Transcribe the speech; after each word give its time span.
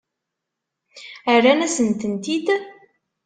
Rran-asen-tent-id? 1.35 2.47